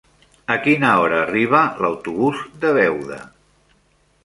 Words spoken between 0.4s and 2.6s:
A quina hora arriba l'autobús